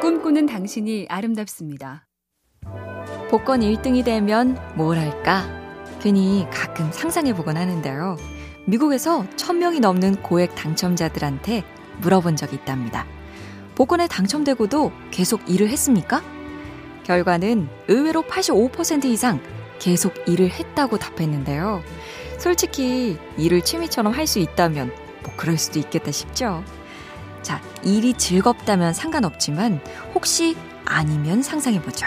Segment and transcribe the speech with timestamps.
[0.00, 2.06] 꿈꾸는 당신이 아름답습니다.
[3.30, 5.44] 복권 1등이 되면 뭘 할까?
[6.00, 8.16] 괜히 가끔 상상해보곤 하는데요.
[8.66, 11.64] 미국에서 1000명이 넘는 고액 당첨자들한테
[12.00, 13.06] 물어본 적이 있답니다.
[13.74, 16.22] 복권에 당첨되고도 계속 일을 했습니까?
[17.04, 19.40] 결과는 의외로 85% 이상
[19.78, 21.82] 계속 일을 했다고 답했는데요.
[22.38, 26.62] 솔직히 일을 취미처럼 할 수 있다면 뭐 그럴 수도 있겠다 싶죠.
[27.42, 29.80] 자, 일이 즐겁다면 상관없지만
[30.14, 32.06] 혹시 아니면 상상해보죠.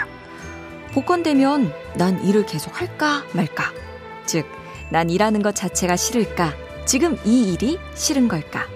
[0.92, 3.72] 복권되면 난 일을 계속 할까 말까?
[4.26, 4.46] 즉,
[4.90, 6.52] 난 일하는 것 자체가 싫을까?
[6.84, 8.66] 지금 이 일이 싫은 걸까?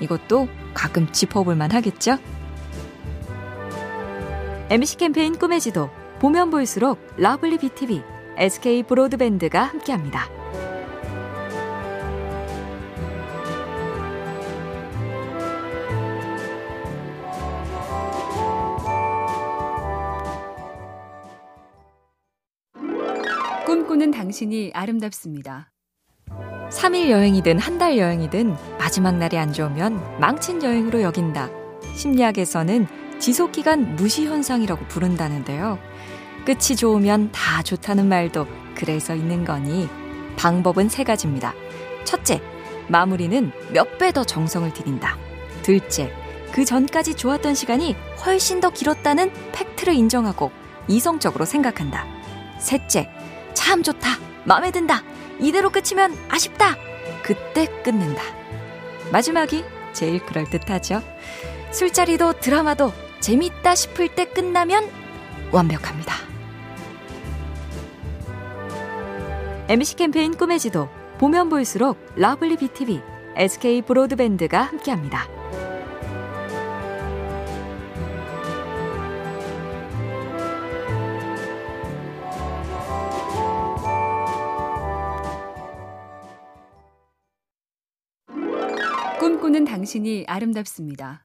[0.00, 2.18] 이것도 가끔 짚어볼 만 하겠죠?
[4.70, 5.90] MBC 캠페인 꿈의 지도,
[6.20, 8.02] 보면 볼수록 lovely BTV,
[8.36, 10.43] SK 브로드밴드가 함께합니다.
[24.04, 25.70] 꿈꾸는 당신이 아름답습니다.
[26.70, 31.48] 3일 여행이든 한 달 여행이든 마지막 날이 안 좋으면 망친 여행으로 여긴다.
[31.96, 32.86] 심리학에서는
[33.18, 35.78] 지속기간 무시현상이라고 부른다는데요.
[36.44, 39.88] 끝이 좋으면 다 좋다는 말도 그래서 있는 거니
[40.36, 41.54] 방법은 세 가지입니다.
[42.04, 42.42] 첫째,
[42.88, 45.16] 마무리는 몇 배 더 정성을 들인다.
[45.62, 46.12] 둘째,
[46.52, 47.96] 그 전까지 좋았던 시간이
[48.26, 50.50] 훨씬 더 길었다는 팩트를 인정하고
[50.88, 52.04] 이성적으로 생각한다.
[52.58, 53.10] 셋째,
[53.64, 54.18] 참 좋다.
[54.44, 55.02] 마음에 든다.
[55.40, 56.76] 이대로 끝이면 아쉽다.
[57.22, 58.22] 그때 끊는다.
[59.10, 61.02] 마지막이 제일 그럴듯하죠.
[61.70, 64.86] 술자리도 드라마도 재밌다 싶을 때 끝나면
[65.50, 66.14] 완벽합니다.
[69.70, 73.00] MBC 캠페인 꿈의 지도 보면 볼수록 lovely BTV,
[73.34, 75.26] SK 브로드밴드가 함께합니다.
[89.34, 91.24] 꿈꾸는 당신이 아름답습니다.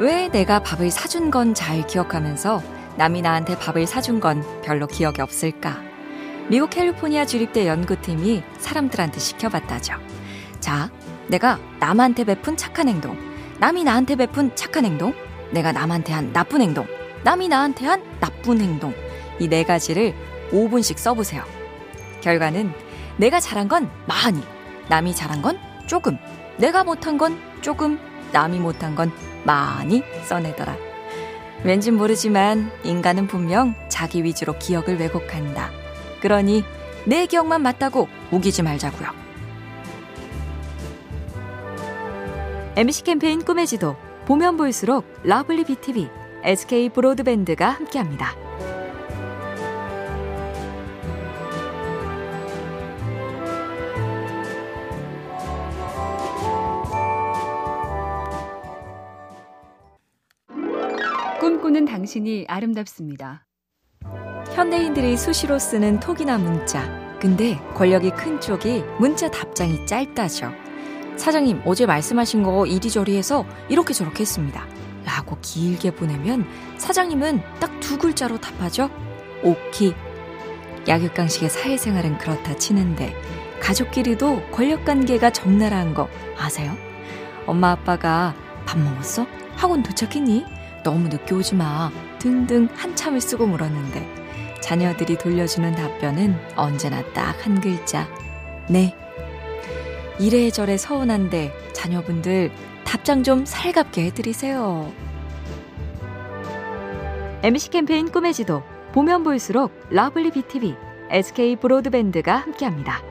[0.00, 2.62] 왜 내가 밥을 사준 건 잘 기억하면서
[2.96, 5.76] 남이 나한테 밥을 사준 건 별로 기억이 없을까?
[6.48, 9.96] 미국 캘리포니아 주립대 연구팀이 사람들한테 시켜봤다죠.
[10.60, 10.90] 자,
[11.26, 13.18] 내가 남한테 베푼 착한 행동,
[13.60, 15.12] 남이 나한테 베푼 착한 행동,
[15.50, 16.86] 내가 남한테 한 나쁜 행동,
[17.22, 18.94] 남이 나한테 한 나쁜 행동.
[19.40, 20.14] 이 네 가지를
[20.52, 21.44] 5분씩 써보세요.
[22.22, 22.72] 결과는
[23.18, 24.42] 내가 잘한 건 많이,
[24.88, 26.16] 남이 잘한 건 조금,
[26.58, 27.98] 내가 못한 건 조금,
[28.32, 29.12] 남이 못한 건
[29.44, 30.76] 많이 써내더라.
[31.64, 35.70] 왠진 모르지만 인간은 분명 자기 위주로 기억을 왜곡한다.
[36.20, 36.64] 그러니
[37.04, 39.08] 내 기억만 맞다고 우기지 말자고요.
[42.76, 43.96] MBC 캠페인 꿈의 지도
[44.26, 46.08] 보면 볼수록 lovely BTV,
[46.44, 48.47] SK 브로드밴드가 함께합니다.
[61.78, 63.46] 꿈꾸는 당신이 아름답습니다.
[64.52, 66.82] 현대인들이 수시로 쓰는 톡이나 문자.
[67.20, 70.52] 근데 권력이 큰 쪽이 문자 답장이 짧다죠.
[71.16, 74.66] 사장님, 어제 말씀하신 거 이리저리 해서 이렇게 저렇게 했습니다.
[75.04, 76.46] 라고 길게 보내면
[76.78, 78.90] 사장님은 딱 두 글자로 답하죠.
[79.44, 79.94] 오키.
[80.88, 83.14] 약육강식의 사회생활은 그렇다 치는데
[83.60, 86.76] 가족끼리도 권력관계가 적나라한 거 아세요?
[87.46, 88.34] 엄마 아빠가
[88.66, 89.26] 밥 먹었어?
[89.56, 90.57] 학원 도착했니?
[90.82, 91.90] 너무 늦게 오지 마.
[92.18, 98.08] 등등 한참을 쓰고 물었는데 자녀들이 돌려주는 답변은 언제나 딱 한 글자.
[98.68, 98.94] 네.
[100.18, 102.50] 이래저래 서운한데 자녀분들
[102.84, 104.92] 답장 좀 살갑게 해드리세요.
[107.42, 108.62] MBC 캠페인 꿈의 지도
[108.92, 110.74] 보면 볼수록 lovely BTV,
[111.10, 113.07] SK 브로드밴드가 함께합니다.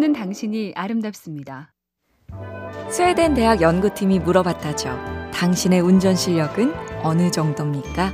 [0.00, 1.74] 꿈꾸는 당신이 아름답습니다.
[2.88, 4.98] 스웨덴 대학 연구팀이 물어봤다죠.
[5.34, 8.12] 당신의 운전 실력은 어느 정도입니까?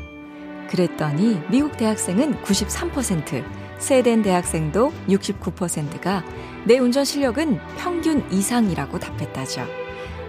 [0.69, 3.45] 그랬더니 미국 대학생은 93%,
[3.79, 6.25] 스웨덴 대학생도 69%가
[6.67, 9.65] 내 운전 실력은 평균 이상이라고 답했다죠.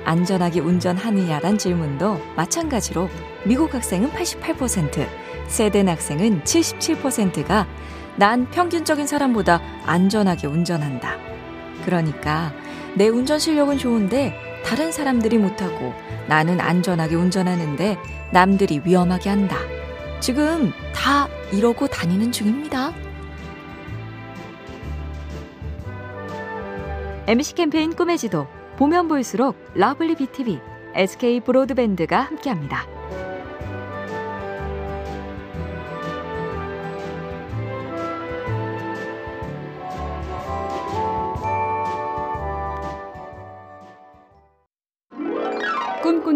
[0.06, 3.10] 안전하게 운전하느냐란 질문도 마찬가지로
[3.46, 5.08] 미국 학생은 88%,
[5.48, 7.68] 스웨덴 학생은 77%가
[8.16, 11.27] 난 평균적인 사람보다 안전하게 운전한다.
[11.88, 12.52] 그러니까
[12.96, 14.36] 내 운전 실력은 좋은데
[14.66, 15.94] 다른 사람들이 못하고
[16.28, 17.98] 나는 안전하게 운전하는데
[18.34, 19.56] 남들이 위험하게 한다.
[20.20, 22.92] 지금 다 이러고 다니는 중입니다.
[27.28, 30.60] MBC 캠페인 꿈의 지도 보면 볼수록 lovely BTV,
[30.94, 32.97] SK 브로드밴드가 함께합니다.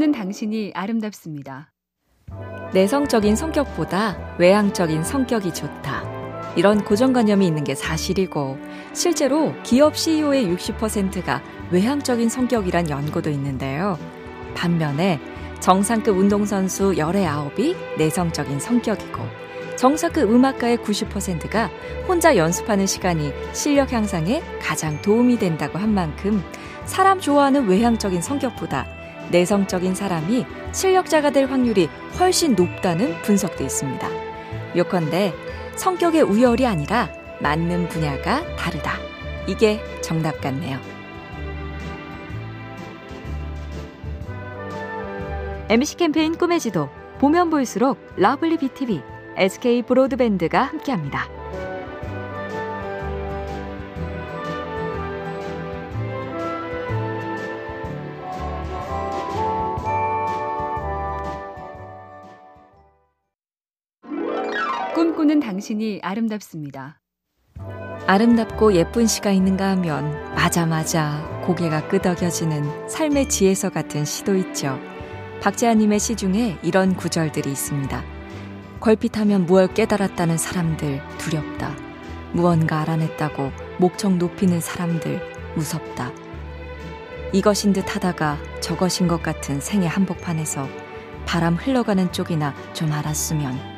[0.02, 1.72] 꿈꾸는 당신이 아름답습니다.
[2.74, 6.04] 내성적인 성격보다 외향적인 성격이 좋다.
[6.56, 8.58] 이런 고정관념이 있는 게 사실이고,
[8.94, 14.00] 실제로 기업 CEO의 60%가 외향적인 성격이란 연구도 있는데요.
[14.56, 15.20] 반면에
[15.60, 19.20] 정상급 운동선수 19이 내성적인 성격이고,
[19.78, 21.70] 정사급 음악가의 90%가
[22.08, 26.44] 혼자 연습하는 시간이 실력 향상에 가장 도움이 된다고 한 만큼,
[26.86, 29.01] 사람 좋아하는 외향적인 성격보다
[29.32, 31.90] 내성적인 사람이 실력자가 될 확률이
[32.20, 34.08] 훨씬 높다는 분석도 있습니다.
[34.76, 35.34] 요컨대
[35.76, 38.94] 성격의 우열이 아니라 맞는 분야가 다르다.
[39.48, 40.80] 이게 정답 같네요.
[45.70, 46.90] MBC 캠페인 꿈의 지도
[47.20, 49.02] 보면 볼수록 러블리 BTV,
[49.38, 51.41] SK 브로드밴드가 함께합니다.
[65.22, 67.00] 꿈꾸는 당신이 아름답습니다.
[68.08, 74.80] 아름답고 예쁜 시가 있는가 하면 맞아 맞아 고개가 끄덕여지는 삶의 지혜서 같은 시도 있죠.
[75.42, 78.04] 박재하님의 시 중에 이런 구절들이 있습니다.
[78.80, 81.76] 걸핏하면 무얼 깨달았다는 사람들 두렵다.
[82.34, 85.22] 무언가 알아냈다고 목청 높이는 사람들
[85.56, 86.12] 무섭다.
[87.32, 90.68] 이것인 듯 하다가 저것인 것 같은 생의 한복판에서
[91.28, 93.71] 바람 흘러가는 쪽이나 좀 알았으면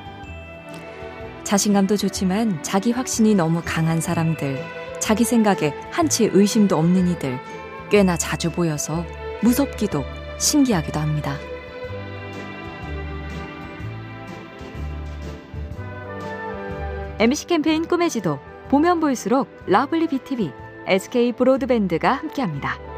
[1.53, 4.57] 자신감도 좋지만 자기 확신이 너무 강한 사람들,
[4.99, 7.39] 자기 생각에 한치 의심도 없는 이들
[7.91, 9.05] 꽤나 자주 보여서
[9.43, 10.03] 무섭기도
[10.39, 11.37] 신기하기도 합니다.
[17.19, 18.39] MBC 캠페인 꿈의 지도
[18.69, 20.51] 보면 볼수록 러블리 BTV,
[20.87, 22.92] SK 브로드밴드가 함께합니다.